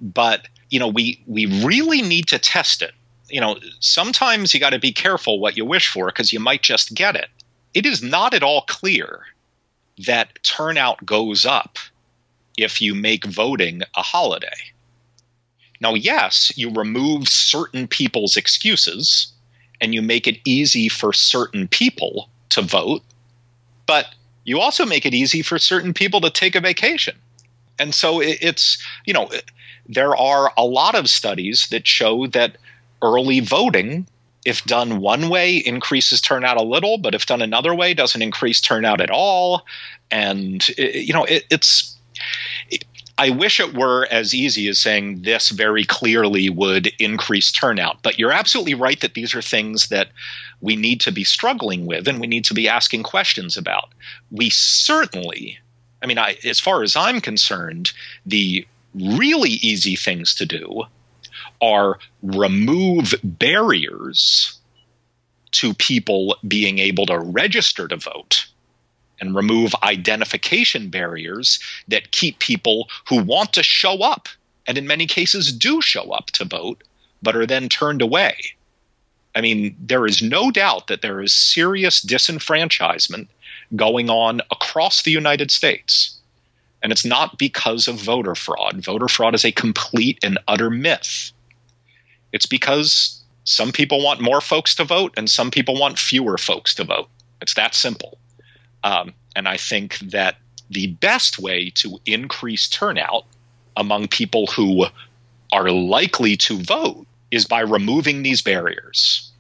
[0.01, 2.93] but you know, we we really need to test it
[3.30, 6.62] you know, sometimes you got to be careful what you wish for because you might
[6.62, 7.30] just get it.
[7.74, 9.26] It is not at all clear
[10.06, 11.78] that turnout goes up
[12.58, 14.48] if you make voting a holiday.
[15.82, 19.32] Now, yes, you remove certain people's excuses
[19.80, 23.02] and you make it easy for certain people to vote,
[23.86, 24.08] but
[24.44, 27.15] you also make it easy for certain people to take a vacation.
[27.78, 29.30] And so it's, you know,
[29.88, 32.58] there are a lot of studies that show that
[33.01, 34.07] early voting,
[34.45, 38.62] if done one way, increases turnout a little, but if done another way, doesn't increase
[38.62, 39.65] turnout at all.
[40.12, 41.95] And, you know, it, it's.
[42.69, 42.85] It,
[43.17, 48.01] I wish it were as easy as saying this very clearly would increase turnout.
[48.01, 50.07] But you're absolutely right that these are things that
[50.62, 53.89] we need to be struggling with and we need to be asking questions about.
[54.31, 55.59] We certainly,
[56.01, 57.91] I mean, I, as far as I'm concerned,
[58.25, 60.83] the really easy things to do
[61.62, 64.58] are remove barriers
[65.52, 68.45] to people being able to register to vote
[69.19, 74.30] and remove identification barriers that keep people who want to show up
[74.67, 76.84] and in many cases do show up to vote
[77.22, 78.36] but are then turned away.
[79.36, 83.28] I mean, there is no doubt that there is serious disenfranchisement
[83.76, 86.15] going on across the United States.
[86.82, 88.84] And it's not because of voter fraud.
[88.84, 91.32] Voter fraud is a complete and utter myth.
[92.32, 96.74] It's because some people want more folks to vote and some people want fewer folks
[96.76, 97.10] to vote.
[97.42, 98.18] It's that simple.
[98.84, 100.36] Um, and I think that
[100.70, 103.26] the best way to increase turnout
[103.76, 104.86] among people who
[105.52, 109.32] are likely to vote is by removing these barriers.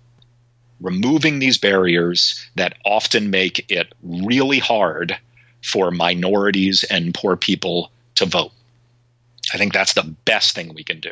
[0.81, 5.17] Removing these barriers that often make it really hard
[5.61, 8.51] for minorities and poor people to vote.
[9.53, 11.11] I think that's the best thing we can do.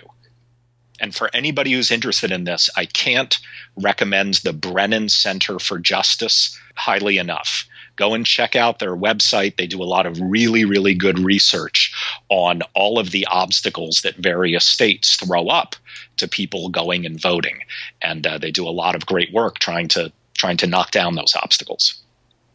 [1.00, 3.40] And for anybody who's interested in this, I can't
[3.76, 7.68] recommend the Brennan Center for Justice highly enough.
[7.96, 9.58] Go and check out their website.
[9.58, 11.94] They do a lot of really, really good research
[12.30, 15.76] on all of the obstacles that various states throw up
[16.18, 17.60] to people going and voting,
[18.02, 21.16] and uh, they do a lot of great work trying to trying to knock down
[21.16, 22.00] those obstacles.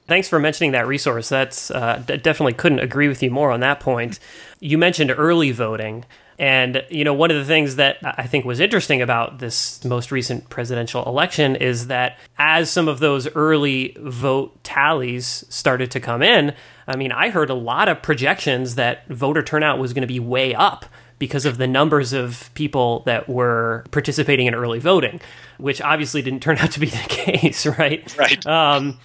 [0.07, 1.29] Thanks for mentioning that resource.
[1.29, 4.21] That's uh, definitely couldn't agree with you more on that point.
[4.61, 6.05] You mentioned early voting.
[6.43, 10.11] And, you know, one of the things that I think was interesting about this most
[10.11, 16.21] recent presidential election is that as some of those early vote tallies started to come
[16.21, 16.53] in,
[16.89, 20.19] I mean, I heard a lot of projections that voter turnout was going to be
[20.19, 20.85] way up
[21.21, 25.21] because of the numbers of people that were participating in early voting,
[25.63, 28.17] which obviously didn't turn out to be the case, right?
[28.19, 28.45] Right.
[28.47, 28.99] Um,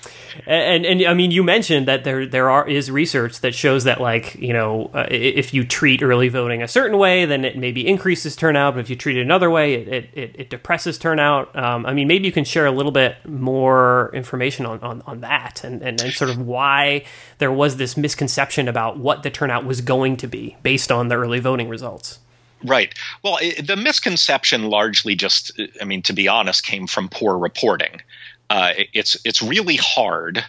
[0.46, 4.02] and and I mean, you mentioned that there there are is research that shows that
[4.02, 7.88] like you know uh, if you treat early voting a certain way, then it maybe
[7.88, 11.56] increases turnout, but if you treat it another way, it it, it depresses turnout.
[11.56, 15.21] Um, I mean, maybe you can share a little bit more information on on, on
[15.21, 17.06] that and, and and sort of why
[17.38, 21.15] there was this misconception about what the turnout was going to be based on the
[21.15, 22.19] early voting results.
[22.64, 22.94] Right.
[23.24, 28.02] Well, it, the misconception largely just, I mean, to be honest, came from poor reporting.
[28.50, 30.44] Uh, it's it's really hard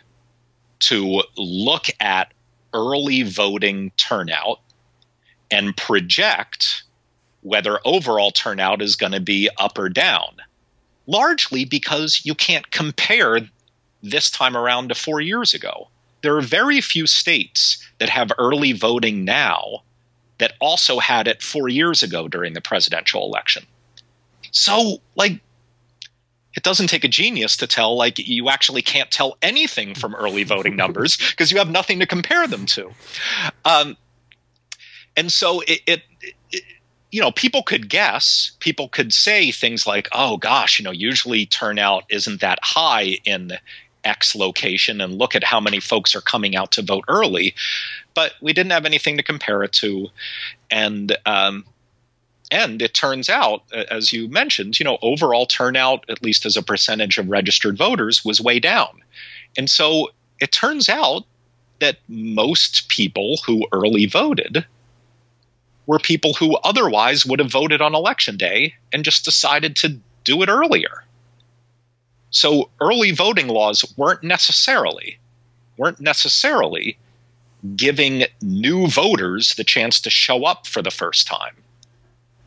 [0.80, 2.32] to look at
[2.72, 4.60] early voting turnout
[5.50, 6.84] and project
[7.42, 10.36] whether overall turnout is going to be up or down.
[11.06, 13.40] Largely because you can't compare
[14.02, 15.88] this time around to four years ago.
[16.22, 19.82] There are very few states that have early voting now
[20.38, 23.64] that also had it four years ago during the presidential election.
[24.50, 25.40] So, like,
[26.54, 30.44] it doesn't take a genius to tell, like, you actually can't tell anything from early
[30.44, 32.90] voting numbers because you have nothing to compare them to.
[33.64, 33.96] Um,
[35.16, 36.02] and so it, it,
[36.52, 36.64] it
[37.10, 41.46] you know, people could guess, people could say things like, oh gosh, you know, usually
[41.46, 43.52] turnout isn't that high in
[44.04, 47.54] X location and look at how many folks are coming out to vote early.
[48.14, 50.08] But we didn't have anything to compare it to.
[50.70, 51.64] And, um,
[52.50, 56.62] and it turns out, as you mentioned, you know, overall turnout, at least as a
[56.62, 59.02] percentage of registered voters, was way down.
[59.56, 61.24] And so it turns out
[61.80, 64.64] that most people who early voted
[65.86, 70.42] were people who otherwise would have voted on election day and just decided to do
[70.42, 71.04] it earlier.
[72.30, 75.18] So early voting laws weren't necessarily
[75.78, 76.98] weren't necessarily
[77.76, 81.54] giving new voters the chance to show up for the first time.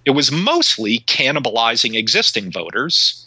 [0.06, 3.26] It was mostly cannibalizing existing voters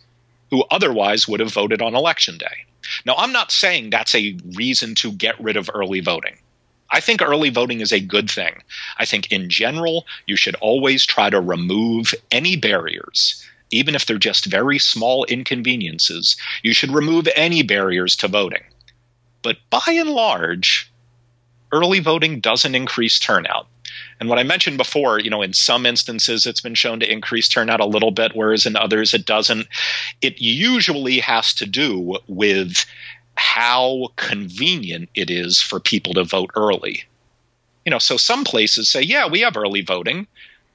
[0.50, 2.64] who otherwise would have voted on election day.
[3.06, 6.36] Now, I'm not saying that's a reason to get rid of early voting.
[6.90, 8.62] I think early voting is a good thing.
[8.98, 14.18] I think in general, you should always try to remove any barriers, even if they're
[14.18, 16.36] just very small inconveniences.
[16.62, 18.62] You should remove any barriers to voting.
[19.42, 20.90] But by and large,
[21.72, 23.66] early voting doesn't increase turnout.
[24.20, 27.48] And what I mentioned before, you know, in some instances it's been shown to increase
[27.48, 29.66] turnout a little bit, whereas in others it doesn't.
[30.20, 32.86] It usually has to do with
[33.36, 37.04] how convenient it is for people to vote early.
[37.84, 40.26] You know, so some places say, yeah, we have early voting.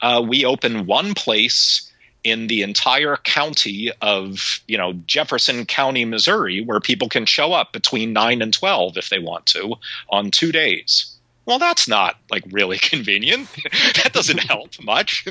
[0.02, 1.89] Uh, we open one place
[2.30, 7.74] in the entire county of, you know, Jefferson County, Missouri, where people can show up
[7.74, 9.76] between 9 and 12 if they want to
[10.10, 11.19] on two days
[11.50, 13.50] well, that's not like really convenient.
[13.96, 15.26] that doesn't help much.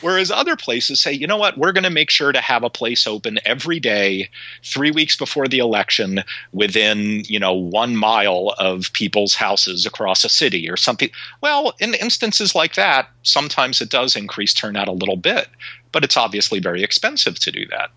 [0.00, 2.70] Whereas other places say, you know what, we're going to make sure to have a
[2.70, 4.30] place open every day,
[4.62, 10.28] three weeks before the election, within you know one mile of people's houses across a
[10.28, 11.10] city or something.
[11.40, 15.48] Well, in instances like that, sometimes it does increase turnout a little bit,
[15.90, 17.90] but it's obviously very expensive to do that.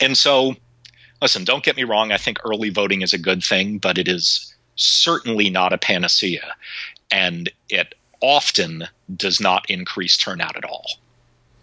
[0.00, 0.54] And so,
[1.20, 2.12] listen, don't get me wrong.
[2.12, 6.54] I think early voting is a good thing, but it is certainly not a panacea,
[7.10, 10.86] and it often does not increase turnout at all.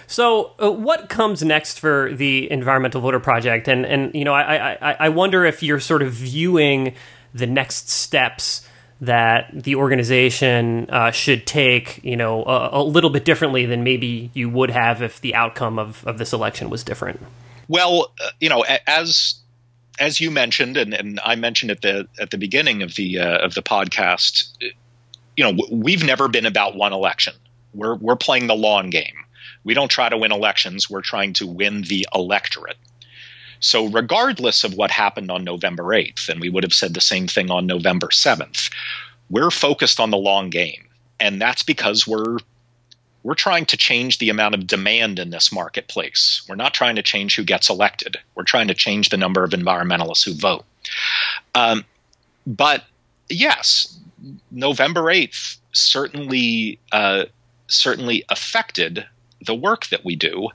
[0.08, 3.68] So, uh, what comes next for the Environmental Voter Project?
[3.68, 6.94] And and you know, I, I I wonder if you're sort of viewing
[7.34, 8.68] the next steps
[9.02, 14.32] that the organization uh, should take, you know, a, a, little bit differently than maybe
[14.34, 17.20] you would have if the outcome of, of this election was different.
[17.68, 19.36] Well, uh, you know, as
[20.00, 23.38] as you mentioned, and, and I mentioned at the at the beginning of the uh,
[23.38, 24.52] of the podcast,
[25.38, 27.34] you know, we've never been about one election.
[27.74, 29.16] We're we're playing the long game.
[29.64, 30.90] We don't try to win elections.
[30.90, 32.78] We're trying to win the electorate.
[33.60, 37.28] So, regardless of what happened on November 8th, and we would have said the same
[37.28, 38.70] thing on November 7th,
[39.30, 40.86] we're focused on the long game.
[41.22, 42.40] And that's because we're
[43.24, 46.44] we're trying to change the amount of demand in this marketplace.
[46.48, 48.18] We're not trying to change who gets elected.
[48.36, 50.66] We're trying to change the number of environmentalists who vote.
[51.56, 51.86] Um,
[52.46, 52.84] but
[53.30, 53.98] yes,
[54.52, 57.26] November 8th certainly uh,
[57.68, 59.06] certainly affected
[59.46, 60.50] the work that we do,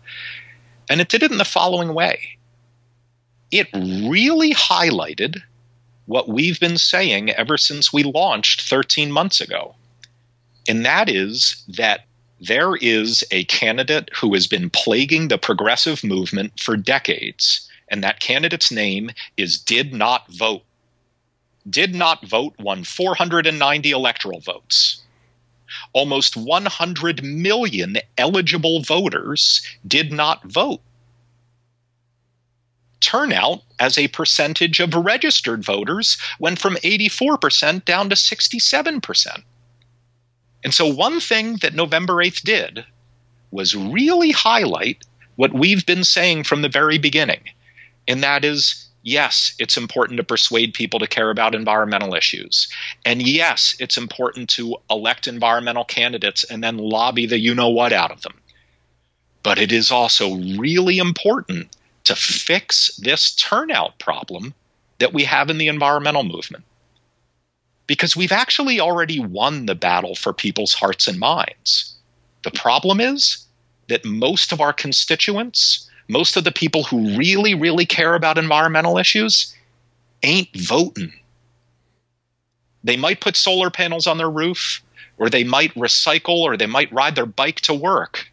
[0.89, 2.39] and it did it in the following way.
[3.51, 5.43] It really highlighted
[6.05, 9.75] what we've been saying ever since we launched 13 months ago.
[10.67, 12.08] And that is that
[12.41, 18.21] there is a candidate who has been plaguing the progressive movement for decades, and that
[18.21, 20.63] candidate's name is Did Not Vote.
[21.69, 25.03] Did Not Vote won 490 electoral votes.
[25.93, 30.81] Almost 100 million eligible voters did not vote.
[33.01, 39.43] Turnout as a percentage of registered voters went from 84% down to 67%.
[40.65, 42.85] And so, one thing that November 8th did
[43.51, 45.05] was really highlight
[45.37, 47.41] what we've been saying from the very beginning.
[48.07, 52.69] And that is yes, it's important to persuade people to care about environmental issues.
[53.05, 57.93] And yes, it's important to elect environmental candidates and then lobby the you know what
[57.93, 58.35] out of them.
[59.43, 64.55] But it is also really important to fix this turnout problem
[64.99, 66.65] that we have in the environmental movement
[67.89, 71.97] because we've actually already won the battle for people's hearts and minds.
[72.45, 73.45] The problem is
[73.89, 78.99] that most of our constituents, most of the people who really, really care about environmental
[78.99, 79.53] issues,
[80.23, 81.13] ain't voting.
[82.85, 84.83] They might put solar panels on their roof,
[85.17, 88.29] or they might recycle, or they might ride their bike to work,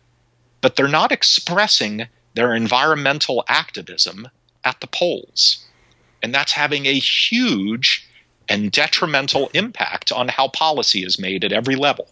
[0.61, 4.27] but they're not expressing their environmental activism
[4.65, 5.65] at the polls.
[6.21, 8.04] And that's having a huge
[8.49, 12.07] and detrimental impact on how policy is made at every level.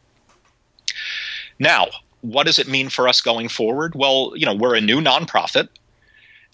[1.59, 1.87] Now,
[2.21, 3.95] what does it mean for us going forward?
[3.95, 5.67] Well, you know, we're a new nonprofit,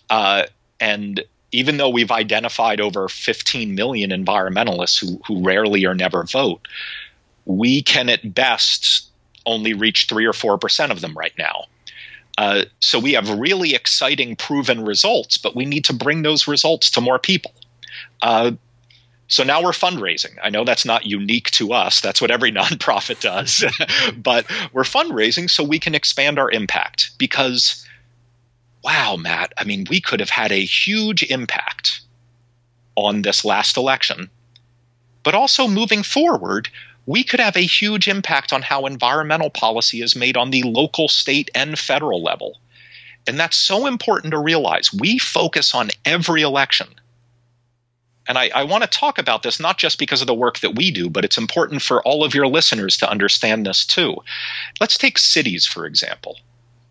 [0.10, 0.44] uh,
[0.80, 6.68] and even though we've identified over 15 million environmentalists who, who rarely or never vote,
[7.46, 9.08] we can at best
[9.46, 11.66] only reach three or four percent of them right now.
[12.38, 16.90] Uh, so we have really exciting proven results, but we need to bring those results
[16.92, 17.52] to more people.
[18.22, 18.52] Uh,
[19.30, 20.36] so now we're fundraising.
[20.44, 22.02] I know that's not unique to us.
[22.02, 23.64] That's what every nonprofit does.
[24.18, 27.88] but we're fundraising so we can expand our impact because,
[28.84, 32.02] wow, Matt, I mean, we could have had a huge impact
[32.96, 34.32] on this last election.
[35.22, 36.70] But also moving forward,
[37.06, 41.08] we could have a huge impact on how environmental policy is made on the local,
[41.08, 42.60] state, and federal level.
[43.28, 44.92] And that's so important to realize.
[44.92, 46.88] We focus on every election
[48.30, 50.76] and I, I want to talk about this not just because of the work that
[50.76, 54.18] we do, but it's important for all of your listeners to understand this too.
[54.80, 56.38] Let's take cities, for example.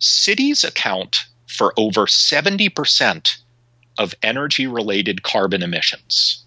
[0.01, 3.39] Cities account for over 70%
[3.99, 6.45] of energy related carbon emissions.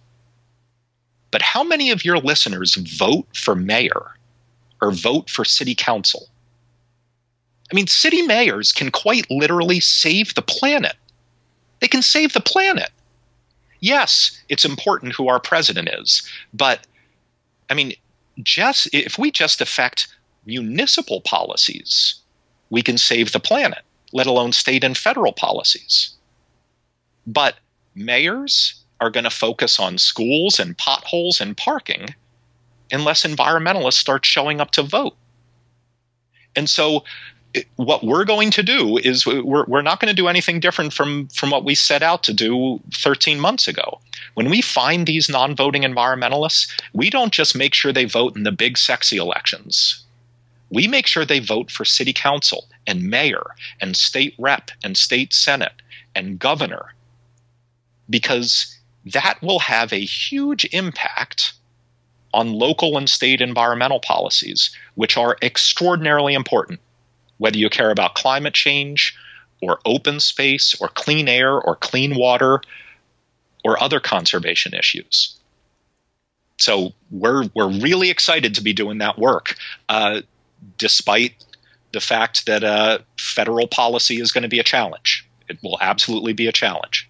[1.31, 4.17] But how many of your listeners vote for mayor
[4.81, 6.27] or vote for city council?
[7.71, 10.97] I mean, city mayors can quite literally save the planet.
[11.79, 12.91] They can save the planet
[13.81, 16.23] yes, it's important who our president is,
[16.53, 16.87] but
[17.69, 17.93] I mean,
[18.41, 20.07] just if we just affect
[20.45, 22.15] municipal policies,
[22.69, 26.13] we can save the planet, let alone state and federal policies.
[27.27, 27.55] But
[27.95, 32.15] mayors are going to focus on schools and potholes and parking
[32.91, 35.15] unless environmentalists start showing up to vote.
[36.55, 37.03] And so
[37.75, 41.27] what we're going to do is we're, we're not going to do anything different from,
[41.27, 43.99] from what we set out to do 13 months ago.
[44.35, 48.43] When we find these non voting environmentalists, we don't just make sure they vote in
[48.43, 50.03] the big, sexy elections.
[50.69, 55.33] We make sure they vote for city council and mayor and state rep and state
[55.33, 55.81] senate
[56.15, 56.93] and governor
[58.09, 61.53] because that will have a huge impact
[62.33, 66.79] on local and state environmental policies, which are extraordinarily important
[67.41, 69.17] whether you care about climate change
[69.63, 72.61] or open space or clean air or clean water
[73.65, 75.39] or other conservation issues.
[76.57, 79.55] So we're we're really excited to be doing that work,
[79.89, 80.21] uh,
[80.77, 81.33] despite
[81.93, 85.27] the fact that uh, federal policy is going to be a challenge.
[85.49, 87.09] It will absolutely be a challenge.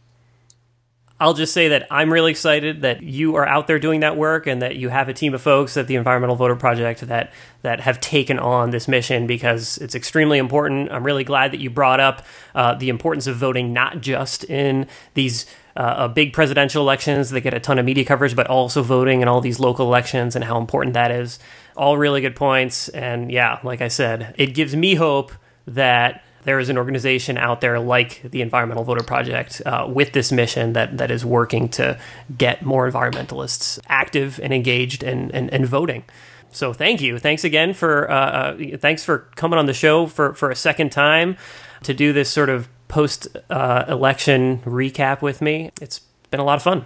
[1.22, 4.48] I'll just say that I'm really excited that you are out there doing that work
[4.48, 7.80] and that you have a team of folks at the Environmental Voter Project that that
[7.82, 10.92] have taken on this mission because it's extremely important.
[10.92, 14.88] I'm really glad that you brought up uh, the importance of voting not just in
[15.14, 15.46] these
[15.76, 19.28] uh, big presidential elections that get a ton of media coverage, but also voting in
[19.28, 21.38] all these local elections and how important that is.
[21.78, 22.90] All really good points.
[22.90, 25.32] And yeah, like I said, it gives me hope
[25.68, 30.32] that there is an organization out there like the Environmental Voter Project uh, with this
[30.32, 32.00] mission that, that is working to
[32.38, 36.04] get more environmentalists active and engaged and, and, and voting.
[36.52, 37.18] So thank you.
[37.18, 40.92] Thanks again for uh, uh, thanks for coming on the show for, for a second
[40.92, 41.38] time
[41.84, 45.72] to do this sort of post uh, election recap with me.
[45.82, 46.86] It's been a lot of fun.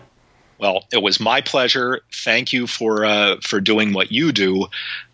[0.57, 2.01] Well, it was my pleasure.
[2.13, 4.67] Thank you for uh, for doing what you do.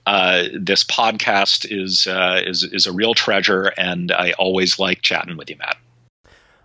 [0.06, 5.38] Uh, this podcast is uh, is is a real treasure, and I always like chatting
[5.38, 5.78] with you, Matt.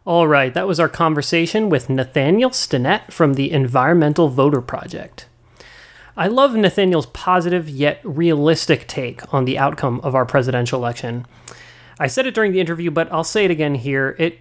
[0.05, 5.27] All right, that was our conversation with Nathaniel Stinnett from the Environmental Voter Project.
[6.17, 11.27] I love Nathaniel's positive yet realistic take on the outcome of our presidential election.
[11.99, 14.17] I said it during the interview, but I'll say it again here.
[14.19, 14.39] It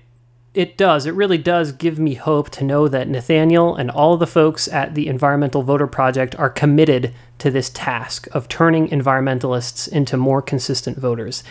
[0.56, 1.06] it does.
[1.06, 4.96] It really does give me hope to know that Nathaniel and all the folks at
[4.96, 10.98] the Environmental Voter Project are committed to this task of turning environmentalists into more consistent
[10.98, 11.44] voters.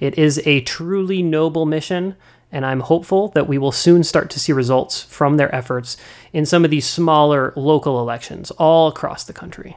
[0.00, 2.16] It is a truly noble mission,
[2.50, 5.96] and I'm hopeful that we will soon start to see results from their efforts
[6.32, 9.76] in some of these smaller local elections all across the country.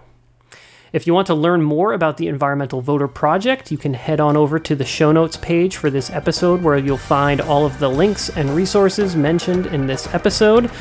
[0.92, 4.36] If you want to learn more about the Environmental Voter Project, you can head on
[4.36, 7.88] over to the show notes page for this episode where you'll find all of the
[7.88, 10.72] links and resources mentioned in this episode.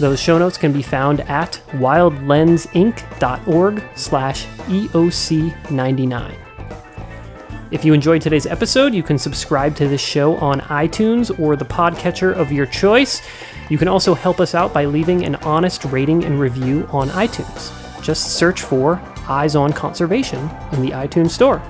[0.00, 6.34] Those show notes can be found at wildlensinc.org slash EOC99.
[7.70, 11.64] If you enjoyed today's episode, you can subscribe to this show on iTunes or the
[11.64, 13.22] podcatcher of your choice.
[13.70, 17.70] You can also help us out by leaving an honest rating and review on iTunes.
[18.02, 21.62] Just search for Eyes on Conservation in the iTunes Store.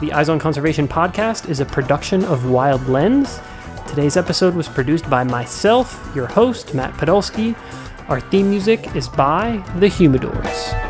[0.00, 3.40] The Eyes on Conservation podcast is a production of Wild Lens.
[3.86, 7.56] Today's episode was produced by myself, your host, Matt Podolsky.
[8.08, 10.85] Our theme music is by The Humidors.